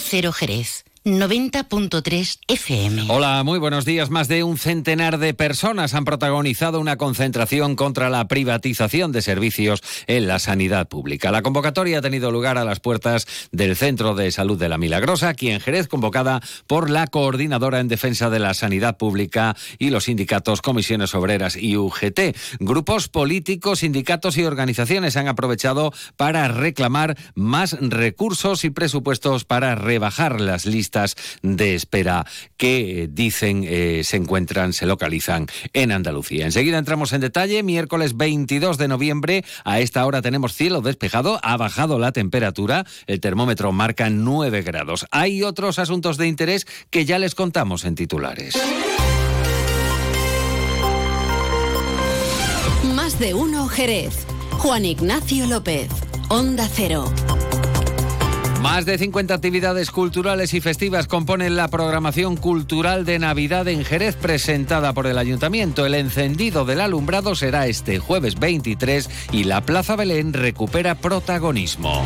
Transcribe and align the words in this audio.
Cero 0.00 0.32
Jerez. 0.32 0.84
90.3 1.04 2.38
FM. 2.48 3.04
Hola, 3.10 3.42
muy 3.44 3.58
buenos 3.58 3.84
días. 3.84 4.08
Más 4.08 4.26
de 4.26 4.42
un 4.42 4.56
centenar 4.56 5.18
de 5.18 5.34
personas 5.34 5.92
han 5.92 6.06
protagonizado 6.06 6.80
una 6.80 6.96
concentración 6.96 7.76
contra 7.76 8.08
la 8.08 8.26
privatización 8.26 9.12
de 9.12 9.20
servicios 9.20 9.82
en 10.06 10.26
la 10.26 10.38
sanidad 10.38 10.88
pública. 10.88 11.30
La 11.30 11.42
convocatoria 11.42 11.98
ha 11.98 12.00
tenido 12.00 12.30
lugar 12.30 12.56
a 12.56 12.64
las 12.64 12.80
puertas 12.80 13.26
del 13.52 13.76
Centro 13.76 14.14
de 14.14 14.30
Salud 14.30 14.58
de 14.58 14.70
la 14.70 14.78
Milagrosa, 14.78 15.28
aquí 15.28 15.50
en 15.50 15.60
Jerez, 15.60 15.88
convocada 15.88 16.40
por 16.66 16.88
la 16.88 17.06
Coordinadora 17.06 17.80
en 17.80 17.88
Defensa 17.88 18.30
de 18.30 18.38
la 18.38 18.54
Sanidad 18.54 18.96
Pública 18.96 19.54
y 19.78 19.90
los 19.90 20.04
sindicatos 20.04 20.62
Comisiones 20.62 21.14
Obreras 21.14 21.54
y 21.54 21.76
UGT. 21.76 22.34
Grupos 22.60 23.10
políticos, 23.10 23.80
sindicatos 23.80 24.38
y 24.38 24.44
organizaciones 24.44 25.18
han 25.18 25.28
aprovechado 25.28 25.92
para 26.16 26.48
reclamar 26.48 27.18
más 27.34 27.76
recursos 27.78 28.64
y 28.64 28.70
presupuestos 28.70 29.44
para 29.44 29.74
rebajar 29.74 30.40
las 30.40 30.64
listas 30.64 30.93
de 31.42 31.74
espera 31.74 32.26
que 32.56 33.08
dicen 33.10 33.64
eh, 33.66 34.02
se 34.04 34.16
encuentran, 34.16 34.72
se 34.72 34.86
localizan 34.86 35.46
en 35.72 35.92
Andalucía. 35.92 36.44
Enseguida 36.44 36.78
entramos 36.78 37.12
en 37.12 37.20
detalle. 37.20 37.62
Miércoles 37.62 38.16
22 38.16 38.78
de 38.78 38.88
noviembre, 38.88 39.44
a 39.64 39.80
esta 39.80 40.06
hora 40.06 40.22
tenemos 40.22 40.54
cielo 40.54 40.80
despejado, 40.80 41.40
ha 41.42 41.56
bajado 41.56 41.98
la 41.98 42.12
temperatura, 42.12 42.86
el 43.06 43.20
termómetro 43.20 43.72
marca 43.72 44.10
9 44.10 44.62
grados. 44.62 45.06
Hay 45.10 45.42
otros 45.42 45.78
asuntos 45.78 46.16
de 46.16 46.28
interés 46.28 46.66
que 46.90 47.04
ya 47.04 47.18
les 47.18 47.34
contamos 47.34 47.84
en 47.84 47.94
titulares. 47.94 48.54
Más 52.94 53.18
de 53.18 53.34
uno 53.34 53.68
Jerez. 53.68 54.26
Juan 54.52 54.84
Ignacio 54.84 55.46
López, 55.46 55.90
Onda 56.30 56.68
Cero. 56.72 57.12
Más 58.64 58.86
de 58.86 58.96
50 58.96 59.34
actividades 59.34 59.90
culturales 59.90 60.54
y 60.54 60.60
festivas 60.62 61.06
componen 61.06 61.54
la 61.54 61.68
programación 61.68 62.38
cultural 62.38 63.04
de 63.04 63.18
Navidad 63.18 63.68
en 63.68 63.84
Jerez 63.84 64.16
presentada 64.16 64.94
por 64.94 65.06
el 65.06 65.18
Ayuntamiento. 65.18 65.84
El 65.84 65.92
encendido 65.92 66.64
del 66.64 66.80
alumbrado 66.80 67.34
será 67.34 67.66
este 67.66 67.98
jueves 67.98 68.40
23 68.40 69.10
y 69.32 69.44
la 69.44 69.60
Plaza 69.60 69.96
Belén 69.96 70.32
recupera 70.32 70.94
protagonismo. 70.94 72.02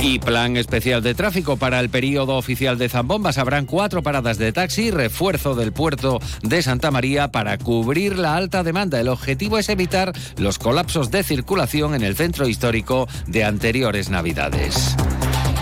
Y 0.00 0.20
plan 0.20 0.56
especial 0.56 1.02
de 1.02 1.14
tráfico 1.16 1.56
para 1.56 1.80
el 1.80 1.90
periodo 1.90 2.36
oficial 2.36 2.78
de 2.78 2.88
Zambombas. 2.88 3.36
Habrán 3.36 3.66
cuatro 3.66 4.00
paradas 4.00 4.38
de 4.38 4.52
taxi, 4.52 4.92
refuerzo 4.92 5.56
del 5.56 5.72
puerto 5.72 6.20
de 6.42 6.62
Santa 6.62 6.92
María 6.92 7.32
para 7.32 7.58
cubrir 7.58 8.16
la 8.16 8.36
alta 8.36 8.62
demanda. 8.62 9.00
El 9.00 9.08
objetivo 9.08 9.58
es 9.58 9.68
evitar 9.68 10.12
los 10.36 10.60
colapsos 10.60 11.10
de 11.10 11.24
circulación 11.24 11.96
en 11.96 12.04
el 12.04 12.14
centro 12.14 12.46
histórico 12.46 13.08
de 13.26 13.42
anteriores 13.42 14.08
Navidades. 14.08 14.96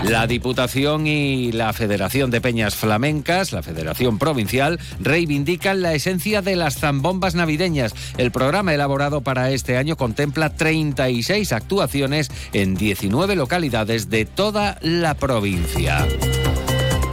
La 0.03 0.25
Diputación 0.25 1.05
y 1.05 1.51
la 1.51 1.73
Federación 1.73 2.31
de 2.31 2.41
Peñas 2.41 2.75
Flamencas, 2.75 3.51
la 3.51 3.61
Federación 3.61 4.17
Provincial, 4.17 4.79
reivindican 4.99 5.81
la 5.81 5.93
esencia 5.93 6.41
de 6.41 6.55
las 6.55 6.79
zambombas 6.79 7.35
navideñas. 7.35 7.93
El 8.17 8.31
programa 8.31 8.73
elaborado 8.73 9.21
para 9.21 9.51
este 9.51 9.77
año 9.77 9.95
contempla 9.95 10.49
36 10.55 11.51
actuaciones 11.53 12.31
en 12.51 12.75
19 12.75 13.35
localidades 13.35 14.09
de 14.09 14.25
toda 14.25 14.77
la 14.81 15.13
provincia. 15.13 16.05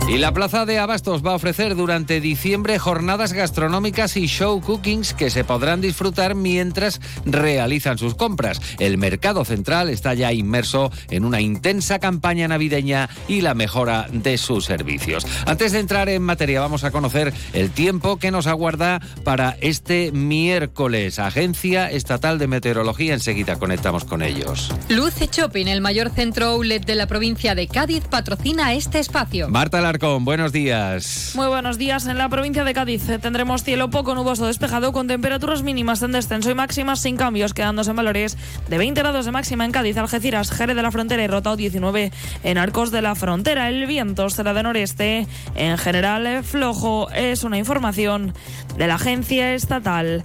Y 0.08 0.16
la 0.16 0.32
Plaza 0.32 0.64
de 0.64 0.78
Abastos 0.78 1.24
va 1.24 1.32
a 1.32 1.34
ofrecer 1.34 1.74
durante 1.76 2.22
diciembre 2.22 2.78
jornadas 2.78 3.34
gastronómicas 3.34 4.16
y 4.16 4.26
show 4.26 4.58
cookings 4.58 5.12
que 5.12 5.28
se 5.28 5.44
podrán 5.44 5.82
disfrutar 5.82 6.34
mientras 6.34 7.02
realizan 7.26 7.98
sus 7.98 8.14
compras. 8.14 8.58
El 8.78 8.96
mercado 8.96 9.44
central 9.44 9.90
está 9.90 10.14
ya 10.14 10.32
inmerso 10.32 10.90
en 11.10 11.26
una 11.26 11.42
intensa 11.42 11.98
campaña 11.98 12.48
navideña 12.48 13.10
y 13.28 13.42
la 13.42 13.52
mejora 13.52 14.06
de 14.10 14.38
sus 14.38 14.64
servicios. 14.64 15.26
Antes 15.44 15.72
de 15.72 15.80
entrar 15.80 16.08
en 16.08 16.22
materia, 16.22 16.62
vamos 16.62 16.84
a 16.84 16.90
conocer 16.90 17.34
el 17.52 17.70
tiempo 17.70 18.16
que 18.16 18.30
nos 18.30 18.46
aguarda 18.46 19.02
para 19.24 19.58
este 19.60 20.10
miércoles. 20.12 21.18
Agencia 21.18 21.90
Estatal 21.90 22.38
de 22.38 22.46
Meteorología, 22.46 23.12
enseguida 23.12 23.56
conectamos 23.56 24.06
con 24.06 24.22
ellos. 24.22 24.72
Luce 24.88 25.28
Shopping, 25.30 25.66
el 25.66 25.82
mayor 25.82 26.08
centro 26.08 26.46
outlet 26.46 26.86
de 26.86 26.94
la 26.94 27.06
provincia 27.06 27.54
de 27.54 27.68
Cádiz, 27.68 28.04
patrocina 28.08 28.72
este 28.72 29.00
espacio. 29.00 29.50
Marta 29.50 29.82
buenos 29.98 30.52
días. 30.52 31.32
Muy 31.34 31.48
buenos 31.48 31.78
días. 31.78 32.06
En 32.06 32.18
la 32.18 32.28
provincia 32.28 32.64
de 32.64 32.72
Cádiz 32.74 33.06
tendremos 33.20 33.64
cielo 33.64 33.90
poco 33.90 34.14
nuboso 34.14 34.46
despejado 34.46 34.92
con 34.92 35.06
temperaturas 35.08 35.62
mínimas 35.62 36.02
en 36.02 36.12
descenso 36.12 36.50
y 36.50 36.54
máximas 36.54 37.00
sin 37.00 37.16
cambios, 37.16 37.54
quedándose 37.54 37.90
en 37.90 37.96
valores 37.96 38.36
de 38.68 38.78
20 38.78 39.00
grados 39.00 39.26
de 39.26 39.32
máxima 39.32 39.64
en 39.64 39.72
Cádiz, 39.72 39.96
Algeciras, 39.96 40.50
Jerez 40.50 40.76
de 40.76 40.82
la 40.82 40.90
Frontera 40.90 41.22
y 41.22 41.26
Rotao 41.26 41.56
19 41.56 42.12
en 42.44 42.58
Arcos 42.58 42.90
de 42.90 43.02
la 43.02 43.14
Frontera. 43.14 43.68
El 43.68 43.86
viento 43.86 44.30
será 44.30 44.54
de 44.54 44.62
noreste, 44.62 45.26
en 45.54 45.78
general 45.78 46.26
eh, 46.26 46.42
flojo. 46.42 47.10
Es 47.10 47.42
una 47.44 47.58
información 47.58 48.34
de 48.76 48.86
la 48.86 48.94
Agencia 48.94 49.54
Estatal 49.54 50.24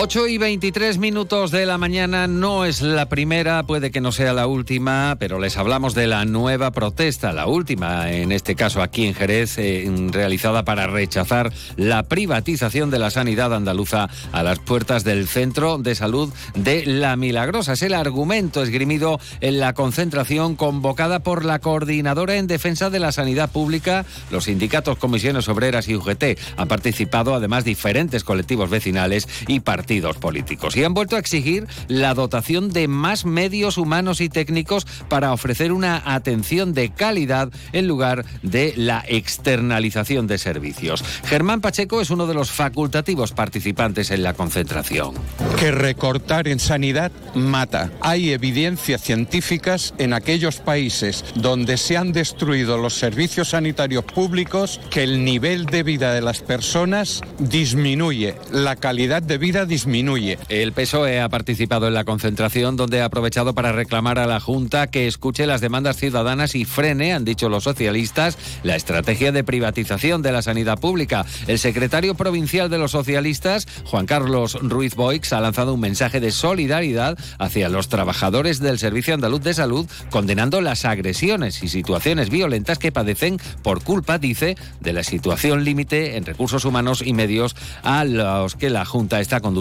8 0.00 0.28
y 0.28 0.38
23 0.38 0.98
minutos 0.98 1.50
de 1.50 1.66
la 1.66 1.76
mañana 1.76 2.28
no 2.28 2.64
es 2.64 2.82
la 2.82 3.08
primera, 3.08 3.64
puede 3.64 3.90
que 3.90 4.00
no 4.00 4.12
sea 4.12 4.32
la 4.32 4.46
última, 4.46 5.16
pero 5.18 5.40
les 5.40 5.56
hablamos 5.56 5.92
de 5.96 6.06
la 6.06 6.24
nueva 6.24 6.70
protesta, 6.70 7.32
la 7.32 7.48
última, 7.48 8.12
en 8.12 8.30
este 8.30 8.54
caso 8.54 8.80
aquí 8.80 9.06
en 9.06 9.14
Jerez, 9.14 9.58
eh, 9.58 9.90
realizada 10.12 10.64
para 10.64 10.86
rechazar 10.86 11.52
la 11.74 12.04
privatización 12.04 12.90
de 12.90 13.00
la 13.00 13.10
sanidad 13.10 13.52
andaluza 13.52 14.08
a 14.30 14.44
las 14.44 14.60
puertas 14.60 15.02
del 15.02 15.26
Centro 15.26 15.78
de 15.78 15.96
Salud 15.96 16.32
de 16.54 16.86
La 16.86 17.16
Milagrosa. 17.16 17.72
Es 17.72 17.82
el 17.82 17.94
argumento 17.94 18.62
esgrimido 18.62 19.18
en 19.40 19.58
la 19.58 19.72
concentración 19.72 20.54
convocada 20.54 21.24
por 21.24 21.44
la 21.44 21.58
Coordinadora 21.58 22.36
en 22.36 22.46
Defensa 22.46 22.88
de 22.88 23.00
la 23.00 23.10
Sanidad 23.10 23.50
Pública, 23.50 24.06
los 24.30 24.44
sindicatos, 24.44 24.96
comisiones 24.96 25.48
obreras 25.48 25.88
y 25.88 25.96
UGT. 25.96 26.38
Han 26.56 26.68
participado 26.68 27.34
además 27.34 27.64
diferentes 27.64 28.22
colectivos 28.22 28.70
vecinales 28.70 29.26
y 29.48 29.58
partidos 29.58 29.87
políticos 30.20 30.76
y 30.76 30.84
han 30.84 30.92
vuelto 30.92 31.16
a 31.16 31.18
exigir 31.18 31.66
la 31.88 32.12
dotación 32.12 32.70
de 32.70 32.88
más 32.88 33.24
medios 33.24 33.78
humanos 33.78 34.20
y 34.20 34.28
técnicos 34.28 34.86
para 35.08 35.32
ofrecer 35.32 35.72
una 35.72 36.02
atención 36.04 36.74
de 36.74 36.90
calidad 36.90 37.50
en 37.72 37.88
lugar 37.88 38.26
de 38.42 38.74
la 38.76 39.02
externalización 39.08 40.26
de 40.26 40.36
servicios. 40.36 41.02
Germán 41.24 41.62
Pacheco 41.62 42.02
es 42.02 42.10
uno 42.10 42.26
de 42.26 42.34
los 42.34 42.50
facultativos 42.50 43.32
participantes 43.32 44.10
en 44.10 44.22
la 44.22 44.34
concentración. 44.34 45.14
Que 45.58 45.70
recortar 45.70 46.48
en 46.48 46.58
sanidad 46.58 47.10
mata. 47.34 47.90
Hay 48.02 48.32
evidencias 48.32 49.00
científicas 49.00 49.94
en 49.96 50.12
aquellos 50.12 50.56
países 50.56 51.24
donde 51.34 51.78
se 51.78 51.96
han 51.96 52.12
destruido 52.12 52.76
los 52.76 52.94
servicios 52.94 53.50
sanitarios 53.50 54.04
públicos 54.04 54.80
que 54.90 55.02
el 55.02 55.24
nivel 55.24 55.64
de 55.64 55.82
vida 55.82 56.12
de 56.12 56.20
las 56.20 56.40
personas 56.40 57.22
disminuye, 57.38 58.34
la 58.52 58.76
calidad 58.76 59.22
de 59.22 59.38
vida 59.38 59.64
disminuye. 59.68 60.38
El 60.48 60.72
PSOE 60.72 61.20
ha 61.20 61.28
participado 61.28 61.86
en 61.86 61.94
la 61.94 62.04
concentración 62.04 62.76
donde 62.76 63.02
ha 63.02 63.04
aprovechado 63.04 63.54
para 63.54 63.72
reclamar 63.72 64.18
a 64.18 64.26
la 64.26 64.40
Junta 64.40 64.88
que 64.88 65.06
escuche 65.06 65.46
las 65.46 65.60
demandas 65.60 65.96
ciudadanas 65.96 66.54
y 66.54 66.64
frene, 66.64 67.12
han 67.12 67.24
dicho 67.24 67.48
los 67.48 67.64
socialistas, 67.64 68.38
la 68.62 68.76
estrategia 68.76 69.30
de 69.30 69.44
privatización 69.44 70.22
de 70.22 70.32
la 70.32 70.42
sanidad 70.42 70.80
pública. 70.80 71.26
El 71.46 71.58
secretario 71.58 72.14
provincial 72.14 72.70
de 72.70 72.78
los 72.78 72.92
socialistas, 72.92 73.68
Juan 73.84 74.06
Carlos 74.06 74.58
Ruiz 74.62 74.94
Boix, 74.94 75.32
ha 75.32 75.40
lanzado 75.40 75.74
un 75.74 75.80
mensaje 75.80 76.18
de 76.18 76.32
solidaridad 76.32 77.18
hacia 77.38 77.68
los 77.68 77.88
trabajadores 77.88 78.60
del 78.60 78.78
Servicio 78.78 79.12
Andaluz 79.12 79.42
de 79.42 79.54
Salud, 79.54 79.86
condenando 80.10 80.60
las 80.62 80.86
agresiones 80.86 81.62
y 81.62 81.68
situaciones 81.68 82.30
violentas 82.30 82.78
que 82.78 82.92
padecen 82.92 83.38
por 83.62 83.82
culpa, 83.82 84.18
dice, 84.18 84.56
de 84.80 84.92
la 84.92 85.02
situación 85.02 85.64
límite 85.64 86.16
en 86.16 86.24
recursos 86.24 86.64
humanos 86.64 87.02
y 87.04 87.12
medios 87.12 87.54
a 87.82 88.04
los 88.04 88.54
que 88.54 88.70
la 88.70 88.86
Junta 88.86 89.20
está 89.20 89.40
conduciendo 89.40 89.57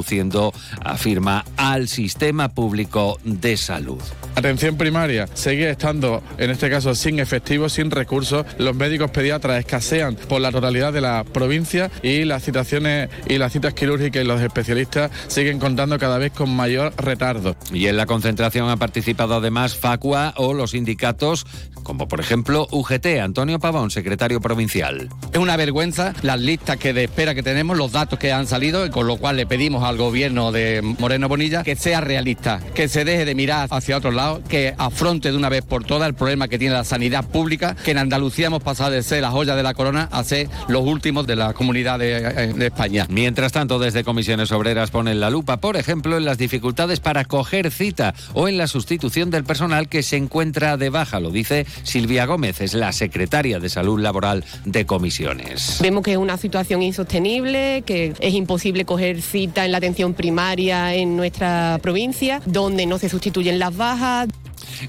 afirma, 0.84 1.46
al 1.58 1.88
sistema 1.88 2.50
público 2.50 3.20
de 3.24 3.58
salud. 3.58 4.02
Atención 4.36 4.78
primaria 4.78 5.28
sigue 5.34 5.70
estando, 5.70 6.22
en 6.38 6.52
este 6.52 6.70
caso, 6.70 6.94
sin 6.94 7.20
efectivos, 7.20 7.74
sin 7.74 7.90
recursos. 7.90 8.46
Los 8.60 8.76
médicos 8.76 9.10
pediatras 9.10 9.60
escasean 9.60 10.16
por 10.16 10.42
la 10.42 10.52
totalidad 10.52 10.94
de 10.94 11.02
la 11.02 11.24
provincia 11.24 11.90
y 12.04 12.24
las 12.24 12.44
citaciones 12.44 13.10
y 13.28 13.38
las 13.38 13.52
citas 13.52 13.74
quirúrgicas 13.74 14.24
y 14.24 14.28
los 14.28 14.42
especialistas 14.42 15.12
siguen 15.28 15.60
contando 15.60 15.98
cada 15.98 16.18
vez 16.18 16.32
con 16.32 16.56
mayor 16.56 16.94
retardo. 16.98 17.56
Y 17.74 17.88
en 17.88 17.98
la 17.98 18.06
concentración 18.06 18.70
ha 18.70 18.78
participado 18.78 19.36
además 19.36 19.76
Facua 19.76 20.34
o 20.38 20.54
los 20.54 20.72
sindicatos, 20.72 21.46
como 21.84 22.08
por 22.08 22.20
ejemplo 22.20 22.68
UGT, 22.72 23.20
Antonio 23.22 23.60
Pavón, 23.60 23.92
secretario 23.92 24.40
provincial. 24.42 25.10
Es 25.32 25.40
una 25.40 25.58
vergüenza 25.58 26.14
las 26.22 26.40
listas 26.40 26.78
que 26.78 26.94
de 26.94 27.06
espera 27.06 27.34
que 27.34 27.44
tenemos, 27.44 27.78
los 27.78 27.92
datos 27.92 28.20
que 28.20 28.32
han 28.32 28.46
salido, 28.46 28.90
con 28.92 29.08
lo 29.08 29.18
cual 29.18 29.38
le 29.38 29.46
pedimos 29.46 29.84
al 29.88 29.98
gobierno 29.98 30.52
de 30.52 30.82
Moreno 31.00 31.28
Bonilla 31.28 31.64
que 31.64 31.76
sea 31.76 32.02
realista, 32.02 32.60
que 32.74 32.88
se 32.88 33.06
deje 33.06 33.26
de 33.26 33.36
mirar 33.36 33.68
hacia 33.72 33.98
otro 33.98 34.12
lado, 34.12 34.42
que 34.48 34.74
afronte 34.78 35.32
de 35.32 35.38
una 35.38 35.50
vez 35.50 35.64
por 35.64 35.84
todas 35.84 36.08
el 36.08 36.14
problema 36.14 36.48
que 36.48 36.60
tiene 36.60 36.74
la 36.74 36.84
sanidad 36.84 37.26
pública, 37.26 37.76
que 37.84 37.92
en 37.92 37.98
Andalucía 37.98 38.48
hemos 38.48 38.64
pasado 38.64 38.92
de 38.92 39.04
ser 39.04 39.22
la 39.22 39.32
joya 39.32 39.56
de 39.56 39.64
la 39.64 39.74
corona 39.74 40.10
a 40.12 40.24
ser 40.24 40.50
los 40.68 40.84
últimos 40.84 41.28
de 41.28 41.36
la 41.36 41.54
comunidad 41.54 42.00
de, 42.00 42.18
eh, 42.18 42.54
de 42.54 42.66
España. 42.68 43.06
Mientras 43.10 43.52
tanto, 43.52 43.80
desde 43.80 44.04
comisiones 44.04 44.52
obreras 44.52 44.92
ponen 44.92 45.20
la 45.20 45.30
lupa, 45.30 45.58
por 45.58 45.78
ejemplo, 45.78 46.18
en 46.18 46.26
las 46.26 46.38
dificultades 46.38 47.00
para 47.00 47.26
coger 47.26 47.72
cita 47.72 48.14
o 48.34 48.48
en 48.48 48.58
la 48.58 48.68
sustitución 48.68 49.30
del 49.30 49.44
personal 49.44 49.88
que 49.90 50.04
se 50.04 50.18
encuentra 50.18 50.78
de 50.78 50.90
baja, 50.90 51.20
lo 51.20 51.32
dice 51.32 51.66
Silvia 51.84 52.26
Gómez, 52.26 52.62
es 52.62 52.74
la 52.74 52.92
secretaria 52.92 53.60
de 53.60 53.70
Salud 53.70 54.00
Laboral 54.00 54.44
de 54.66 54.86
comisiones. 54.86 55.78
Vemos 55.82 56.04
que 56.04 56.12
es 56.12 56.18
una 56.18 56.38
situación 56.38 56.82
insostenible, 56.82 57.84
que 57.86 58.14
es 58.20 58.34
imposible 58.34 58.86
coger 58.86 59.22
cita 59.22 59.66
en 59.66 59.72
la 59.72 59.77
atención 59.78 60.14
primaria 60.14 60.94
en 60.94 61.16
nuestra 61.16 61.80
provincia, 61.82 62.42
donde 62.46 62.86
no 62.86 62.98
se 62.98 63.10
sustituyen 63.10 63.60
las 63.60 63.76
bajas. 63.76 64.28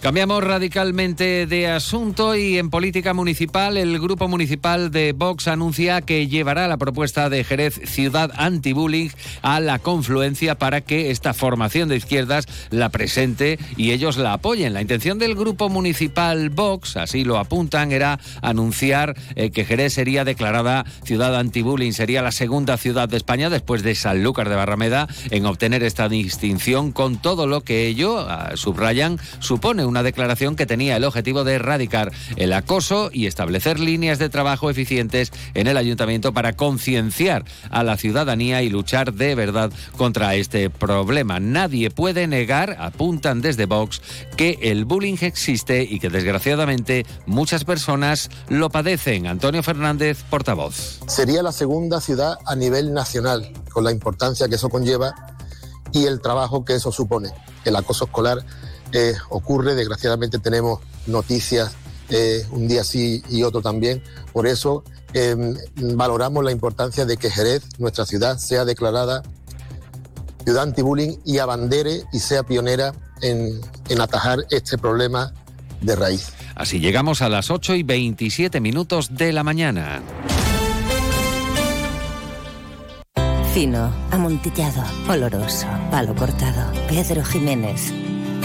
Cambiamos 0.01 0.45
radicalmente 0.45 1.47
de 1.47 1.67
asunto 1.67 2.37
y 2.37 2.59
en 2.59 2.71
política 2.71 3.15
municipal 3.15 3.77
el 3.77 3.99
grupo 3.99 4.29
municipal 4.29 4.91
de 4.91 5.13
Vox 5.13 5.49
anuncia 5.49 6.03
que 6.03 6.29
llevará 6.29 6.69
la 6.69 6.77
propuesta 6.77 7.29
de 7.31 7.43
Jerez 7.43 7.81
Ciudad 7.85 8.31
Anti-Bullying 8.37 9.09
a 9.43 9.61
la 9.61 9.79
confluencia 9.79 10.57
para 10.57 10.83
que 10.83 11.11
esta 11.11 11.33
formación 11.33 11.89
de 11.89 11.97
izquierdas 11.97 12.47
la 12.71 12.91
presente 12.91 13.59
y 13.77 13.93
ellos 13.93 14.19
la 14.19 14.35
apoyen. 14.35 14.75
La 14.75 14.83
intención 14.83 15.19
del 15.19 15.35
grupo 15.35 15.69
municipal 15.69 16.51
Vox, 16.51 16.97
así 16.97 17.25
lo 17.25 17.39
apuntan, 17.39 17.91
era 17.91 18.21
anunciar 18.43 19.17
eh, 19.37 19.51
que 19.51 19.65
Jerez 19.65 19.95
sería 19.95 20.25
declarada 20.25 20.85
ciudad 21.03 21.35
anti-bullying, 21.37 21.93
sería 21.93 22.23
la 22.23 22.33
segunda 22.33 22.77
ciudad 22.77 23.09
de 23.09 23.17
España 23.17 23.51
después 23.51 23.83
de 23.83 23.95
Sanlúcar 23.95 24.49
de 24.49 24.57
Barrameda 24.57 25.09
en 25.31 25.47
obtener 25.47 25.83
esta 25.83 26.09
distinción 26.09 26.93
con 26.93 27.17
todo 27.17 27.47
lo 27.47 27.63
que 27.63 27.87
ello, 27.87 28.19
ah, 28.21 28.53
subrayan, 28.55 29.19
supone 29.41 29.78
una 29.87 30.03
declaración 30.03 30.57
que 30.57 30.67
tenía 30.67 30.97
el 30.97 31.05
objetivo 31.05 31.45
de 31.45 31.55
erradicar 31.55 32.13
el 32.37 32.53
acoso 32.53 33.11
y 33.13 33.27
establecer 33.27 33.81
líneas 33.81 34.19
de 34.19 34.29
trabajo 34.29 34.71
eficientes 34.71 35.33
en 35.55 35.67
el 35.67 35.77
ayuntamiento 35.77 36.33
para 36.33 36.55
concienciar 36.55 37.45
a 37.71 37.83
la 37.83 37.97
ciudadanía 37.97 38.63
y 38.63 38.69
luchar 38.69 39.15
de 39.15 39.35
verdad 39.35 39.71
contra 39.97 40.35
este 40.35 40.71
problema. 40.71 41.41
Nadie 41.41 41.91
puede 41.91 42.27
negar, 42.27 42.77
apuntan 42.81 43.41
desde 43.41 43.67
Vox, 43.67 44.01
que 44.37 44.59
el 44.63 44.85
bullying 44.85 45.17
existe 45.21 45.83
y 45.83 45.99
que 45.99 46.11
desgraciadamente 46.11 47.07
muchas 47.27 47.65
personas 47.65 48.31
lo 48.49 48.71
padecen. 48.71 49.27
Antonio 49.27 49.63
Fernández, 49.63 50.23
portavoz. 50.31 51.01
Sería 51.07 51.43
la 51.43 51.53
segunda 51.53 52.01
ciudad 52.01 52.37
a 52.47 52.55
nivel 52.55 52.93
nacional, 52.93 53.53
con 53.73 53.85
la 53.85 53.93
importancia 53.93 54.49
que 54.49 54.57
eso 54.57 54.69
conlleva 54.69 55.15
y 55.93 56.05
el 56.05 56.21
trabajo 56.21 56.65
que 56.65 56.75
eso 56.75 56.93
supone. 56.93 57.31
El 57.65 57.77
acoso 57.77 58.05
escolar 58.05 58.45
eh, 58.93 59.15
ocurre. 59.31 59.75
Desgraciadamente 59.75 60.39
tenemos 60.39 60.81
noticias 61.07 61.73
eh, 62.11 62.47
un 62.53 62.69
día 62.69 62.85
sí 62.85 63.23
y 63.29 63.43
otro 63.43 63.61
también. 63.61 64.03
Por 64.33 64.47
eso 64.47 64.85
eh, 65.13 65.37
valoramos 65.77 66.45
la 66.45 66.53
importancia 66.53 67.05
de 67.05 67.17
que 67.17 67.31
Jerez, 67.31 67.63
nuestra 67.79 68.07
ciudad, 68.07 68.39
sea 68.39 68.65
declarada 68.65 69.23
ciudad 70.45 70.63
anti-bullying 70.63 71.19
y 71.27 71.39
abandere 71.39 72.05
y 72.13 72.21
sea 72.21 72.43
pionera 72.43 72.95
en, 73.21 73.61
en 73.89 74.01
atajar 74.01 74.47
este 74.51 74.79
problema 74.79 75.33
de 75.83 75.95
raíz. 75.95 76.33
Así 76.55 76.81
llegamos 76.81 77.23
a 77.23 77.29
las 77.29 77.51
8 77.51 77.75
y 77.75 77.83
27 77.83 78.61
minutos 78.61 79.15
de 79.15 79.33
la 79.33 79.45
mañana. 79.45 80.03
Fino, 83.53 83.93
amontillado, 84.11 84.83
oloroso, 85.09 85.67
palo 85.91 86.15
cortado. 86.15 86.73
Pedro 86.89 87.25
Jiménez. 87.25 87.93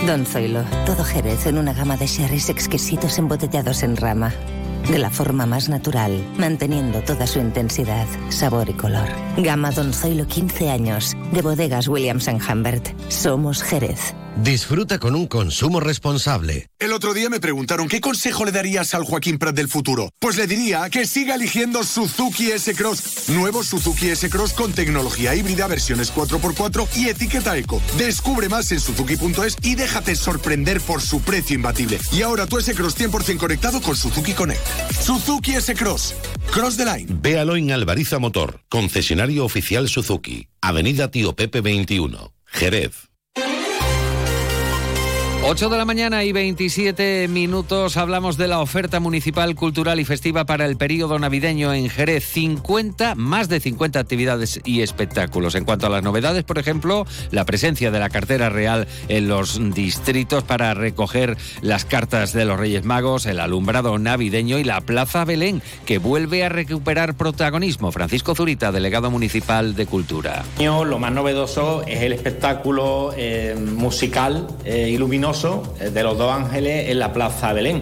Don 0.08 0.26
Zoilo, 0.26 0.66
todo 0.86 1.06
Jerez 1.06 1.46
en 1.46 1.58
una 1.58 1.74
gama 1.74 1.96
de 1.96 2.08
sherries 2.08 2.50
exquisitos 2.50 3.18
embotellados 3.20 3.84
en 3.84 3.96
rama. 3.96 4.34
De 4.90 5.00
la 5.00 5.10
forma 5.10 5.46
más 5.46 5.70
natural, 5.70 6.24
manteniendo 6.38 7.02
toda 7.02 7.26
su 7.26 7.40
intensidad, 7.40 8.06
sabor 8.30 8.70
y 8.70 8.74
color. 8.74 9.08
Gama 9.38 9.72
Don 9.72 9.94
Zoilo 9.94 10.28
15 10.28 10.70
años, 10.70 11.14
de 11.32 11.42
bodegas 11.42 11.88
Williams⁇ 11.88 12.28
Humbert. 12.52 12.90
Somos 13.10 13.64
Jerez. 13.64 14.14
Disfruta 14.36 14.98
con 14.98 15.14
un 15.14 15.28
consumo 15.28 15.80
responsable. 15.80 16.68
El 16.80 16.92
otro 16.92 17.14
día 17.14 17.30
me 17.30 17.40
preguntaron 17.40 17.88
qué 17.88 18.02
consejo 18.02 18.46
le 18.46 18.52
darías 18.52 18.96
al 18.96 19.04
Joaquín 19.04 19.38
Prat 19.38 19.56
del 19.56 19.70
futuro. 19.70 20.10
Pues 20.20 20.38
le 20.38 20.48
diría 20.48 20.90
que 20.90 21.06
siga 21.06 21.36
eligiendo 21.36 21.84
Suzuki 21.84 22.52
S-Cross. 22.52 23.30
Nuevo 23.30 23.64
Suzuki 23.64 24.10
S-Cross 24.10 24.54
con 24.54 24.74
tecnología 24.74 25.36
híbrida, 25.36 25.68
versiones 25.68 26.12
4x4 26.14 26.88
y 26.96 27.10
etiqueta 27.10 27.56
eco. 27.56 27.80
Descubre 27.98 28.50
más 28.50 28.72
en 28.72 28.80
suzuki.es 28.80 29.56
y 29.62 29.76
déjate 29.76 30.16
sorprender 30.16 30.82
por 30.82 31.02
su 31.02 31.22
precio 31.22 31.56
imbatible. 31.56 32.00
Y 32.12 32.24
ahora 32.24 32.48
tu 32.48 32.58
S-Cross 32.58 32.98
100% 32.98 33.38
conectado 33.38 33.82
con 33.82 33.96
Suzuki 33.96 34.34
Connect. 34.34 34.66
Suzuki 35.02 35.54
S-Cross. 35.54 36.16
Cross 36.52 36.78
the 36.78 36.86
line. 36.86 37.20
Véalo 37.22 37.56
en 37.56 37.72
Alvariza 37.72 38.20
Motor, 38.20 38.62
concesionario 38.70 39.46
oficial 39.46 39.90
Suzuki. 39.90 40.48
Avenida 40.62 41.10
Tío 41.10 41.36
Pepe 41.36 41.62
21, 41.62 42.34
Jerez. 42.46 43.13
8 45.46 45.68
de 45.68 45.78
la 45.78 45.84
mañana 45.84 46.24
y 46.24 46.32
27 46.32 47.28
minutos 47.28 47.98
hablamos 47.98 48.38
de 48.38 48.48
la 48.48 48.62
oferta 48.62 49.02
municipal, 49.02 49.56
cultural 49.56 50.00
y 50.00 50.06
festiva 50.06 50.46
para 50.46 50.66
el 50.66 50.78
periodo 50.78 51.20
navideño 51.20 51.74
en 51.74 51.90
Jerez. 51.90 52.24
50, 52.24 53.16
más 53.16 53.50
de 53.50 53.60
50 53.60 54.00
actividades 54.00 54.62
y 54.64 54.82
espectáculos. 54.82 55.56
En 55.56 55.66
cuanto 55.66 55.86
a 55.86 55.90
las 55.90 56.02
novedades, 56.02 56.46
por 56.46 56.60
ejemplo, 56.60 57.06
la 57.32 57.44
presencia 57.44 57.92
de 57.92 58.00
la 58.00 58.10
cartera 58.10 58.50
real 58.50 58.88
en 59.10 59.28
los 59.28 59.60
distritos 59.74 60.46
para 60.46 60.74
recoger 60.74 61.38
las 61.62 61.84
cartas 61.84 62.32
de 62.32 62.46
los 62.46 62.58
Reyes 62.58 62.86
Magos, 62.86 63.26
el 63.26 63.42
alumbrado 63.42 64.00
navideño 64.00 64.60
y 64.60 64.64
la 64.64 64.80
Plaza 64.80 65.26
Belén, 65.26 65.62
que 65.86 65.98
vuelve 65.98 66.46
a 66.46 66.50
recuperar 66.50 67.16
protagonismo. 67.16 67.92
Francisco 67.92 68.34
Zurita, 68.34 68.72
delegado 68.72 69.12
municipal 69.12 69.76
de 69.76 69.88
Cultura. 69.88 70.46
Lo 70.58 71.00
más 71.00 71.12
novedoso 71.12 71.84
es 71.86 72.02
el 72.02 72.14
espectáculo 72.14 73.14
eh, 73.18 73.58
musical 73.76 74.48
eh, 74.64 74.88
eh, 75.34 75.90
de 75.90 76.04
los 76.04 76.16
dos 76.16 76.32
ángeles 76.32 76.90
en 76.90 77.00
la 77.00 77.12
Plaza 77.12 77.54
Belén. 77.54 77.82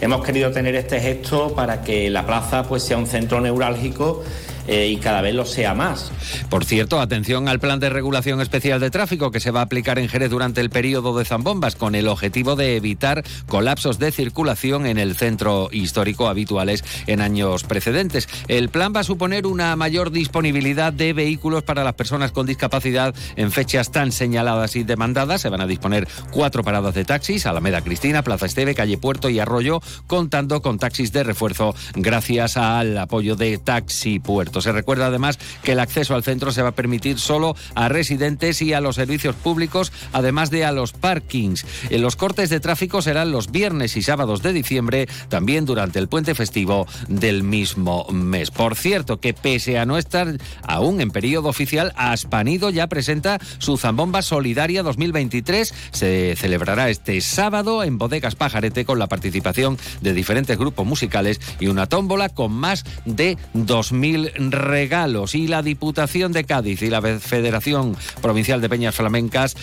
Hemos 0.00 0.24
querido 0.24 0.52
tener 0.52 0.76
este 0.76 1.00
gesto 1.00 1.52
para 1.52 1.82
que 1.82 2.08
la 2.10 2.24
plaza 2.24 2.62
pues, 2.62 2.84
sea 2.84 2.96
un 2.96 3.08
centro 3.08 3.40
neurálgico 3.40 4.22
eh, 4.66 4.88
y 4.88 4.96
cada 4.96 5.20
vez 5.20 5.34
lo 5.34 5.44
sea 5.44 5.74
más. 5.74 6.12
Por 6.48 6.64
cierto, 6.64 7.00
atención 7.00 7.48
al 7.48 7.60
plan 7.60 7.80
de 7.80 7.90
regulación 7.90 8.40
especial 8.40 8.80
de 8.80 8.90
tráfico 8.90 9.30
que 9.30 9.40
se 9.40 9.50
va 9.50 9.60
a 9.60 9.64
aplicar 9.64 9.98
en 9.98 10.08
Jerez 10.08 10.30
durante 10.30 10.60
el 10.60 10.70
periodo 10.70 11.16
de 11.16 11.24
zambombas 11.24 11.76
con 11.76 11.94
el 11.94 12.08
objetivo 12.08 12.56
de 12.56 12.76
evitar 12.76 13.24
colapsos 13.46 13.98
de 13.98 14.12
circulación 14.12 14.86
en 14.86 14.98
el 14.98 15.16
centro 15.16 15.68
histórico 15.72 16.28
habituales 16.28 16.84
en 17.06 17.20
años 17.20 17.64
precedentes. 17.64 18.28
El 18.48 18.68
plan 18.68 18.92
va 18.94 19.00
a 19.00 19.04
suponer 19.04 19.46
una 19.46 19.74
mayor 19.76 20.10
disponibilidad 20.10 20.92
de 20.92 21.12
vehículos 21.12 21.62
para 21.62 21.84
las 21.84 21.94
personas 21.94 22.32
con 22.32 22.46
discapacidad 22.46 23.14
en 23.36 23.50
fechas 23.50 23.90
tan 23.90 24.12
señaladas 24.12 24.76
y 24.76 24.84
demandadas. 24.84 25.40
Se 25.40 25.48
van 25.48 25.60
a 25.60 25.66
disponer 25.66 26.06
cuatro 26.30 26.62
paradas 26.62 26.94
de 26.94 27.04
taxis, 27.04 27.46
Alameda 27.46 27.82
Cristina, 27.82 28.22
Plaza 28.22 28.46
Esteve, 28.46 28.74
Calle 28.74 28.98
Puerto 28.98 29.28
y 29.28 29.38
Arroyo, 29.38 29.80
contando 30.06 30.62
con 30.62 30.78
taxis 30.78 31.12
de 31.12 31.24
refuerzo 31.24 31.74
gracias 31.94 32.56
al 32.56 32.96
apoyo 32.98 33.36
de 33.36 33.58
Taxi 33.58 34.18
Puerto. 34.18 34.51
Se 34.60 34.72
recuerda 34.72 35.06
además 35.06 35.38
que 35.62 35.72
el 35.72 35.80
acceso 35.80 36.14
al 36.14 36.24
centro 36.24 36.52
se 36.52 36.62
va 36.62 36.70
a 36.70 36.74
permitir 36.74 37.18
solo 37.18 37.56
a 37.74 37.88
residentes 37.88 38.60
y 38.62 38.72
a 38.72 38.80
los 38.80 38.96
servicios 38.96 39.34
públicos, 39.34 39.92
además 40.12 40.50
de 40.50 40.64
a 40.64 40.72
los 40.72 40.92
parkings. 40.92 41.64
En 41.90 42.02
los 42.02 42.16
cortes 42.16 42.50
de 42.50 42.60
tráfico 42.60 43.02
serán 43.02 43.32
los 43.32 43.50
viernes 43.50 43.96
y 43.96 44.02
sábados 44.02 44.42
de 44.42 44.52
diciembre, 44.52 45.08
también 45.28 45.64
durante 45.64 45.98
el 45.98 46.08
puente 46.08 46.34
festivo 46.34 46.86
del 47.08 47.42
mismo 47.42 48.06
mes. 48.10 48.50
Por 48.50 48.76
cierto, 48.76 49.20
que 49.20 49.34
pese 49.34 49.78
a 49.78 49.86
no 49.86 49.98
estar 49.98 50.36
aún 50.62 51.00
en 51.00 51.10
periodo 51.10 51.48
oficial, 51.48 51.92
Aspanido 51.96 52.70
ya 52.70 52.86
presenta 52.86 53.38
su 53.58 53.76
Zambomba 53.76 54.22
Solidaria 54.22 54.82
2023. 54.82 55.74
Se 55.92 56.34
celebrará 56.36 56.90
este 56.90 57.20
sábado 57.20 57.84
en 57.84 57.98
Bodegas 57.98 58.34
Pajarete 58.34 58.84
con 58.84 58.98
la 58.98 59.06
participación 59.06 59.78
de 60.00 60.12
diferentes 60.12 60.58
grupos 60.58 60.86
musicales 60.86 61.40
y 61.60 61.68
una 61.68 61.86
tómbola 61.86 62.28
con 62.28 62.52
más 62.52 62.84
de 63.04 63.36
2.000 63.54 64.41
regalos. 64.50 65.34
Y 65.34 65.46
la 65.46 65.62
Diputación 65.62 66.32
de 66.32 66.44
Cádiz 66.44 66.82
y 66.82 66.90
la 66.90 67.02
Federación 67.02 67.96
Provincial 68.20 68.60
de 68.60 68.68
Peñas 68.68 68.94
Flamencas 68.94 69.56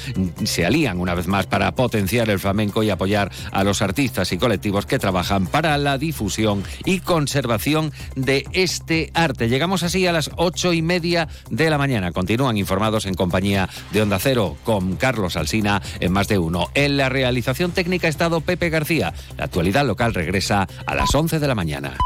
se 0.44 0.66
alían 0.66 1.00
una 1.00 1.16
vez 1.16 1.28
más 1.28 1.48
para 1.48 1.74
potenciar 1.74 2.30
el 2.30 2.40
flamenco 2.40 2.84
y 2.84 2.90
apoyar 2.90 3.32
a 3.52 3.64
los 3.64 3.82
artistas 3.82 4.32
y 4.32 4.38
colectivos 4.38 4.86
que 4.86 5.00
trabajan 5.00 5.48
para 5.48 5.78
la 5.78 5.98
difusión 5.98 6.64
y 6.86 7.00
conservación 7.00 7.92
de 8.16 8.46
este 8.54 9.12
arte. 9.14 9.50
Llegamos 9.50 9.84
así 9.84 10.06
a 10.08 10.14
las 10.14 10.32
ocho 10.38 10.74
y 10.74 10.82
media 10.82 11.28
de 11.50 11.70
la 11.70 11.78
mañana. 11.78 12.12
Continúan 12.12 12.58
informados 12.58 13.06
en 13.06 13.16
compañía 13.16 13.70
de 13.92 14.02
Onda 14.02 14.20
Cero 14.20 14.58
con 14.64 14.96
Carlos 14.96 15.36
Alsina 15.36 15.82
en 16.00 16.12
más 16.12 16.28
de 16.28 16.38
uno. 16.38 16.70
En 16.74 16.98
la 16.98 17.10
realización 17.10 17.72
técnica 17.72 18.08
ha 18.08 18.10
estado 18.10 18.42
Pepe 18.42 18.70
García. 18.70 19.14
La 19.38 19.46
actualidad 19.46 19.86
local 19.86 20.14
regresa 20.14 20.68
a 20.86 20.96
las 20.96 21.14
once 21.16 21.40
de 21.40 21.48
la 21.48 21.56
mañana. 21.56 21.98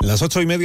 Las 0.00 0.22
ocho 0.22 0.40
y 0.40 0.46
media. 0.46 0.58